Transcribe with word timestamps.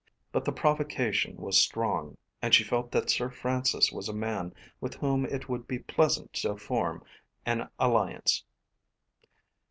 But 0.31 0.45
the 0.45 0.51
provocation 0.51 1.37
was 1.37 1.59
strong; 1.59 2.17
and 2.41 2.55
she 2.55 2.63
felt 2.63 2.91
that 2.91 3.11
Sir 3.11 3.29
Francis 3.29 3.91
was 3.91 4.09
a 4.09 4.13
man 4.13 4.51
with 4.79 4.95
whom 4.95 5.25
it 5.27 5.47
would 5.47 5.67
be 5.67 5.77
pleasant 5.77 6.33
to 6.33 6.57
form 6.57 7.03
an 7.45 7.69
alliance. 7.77 8.43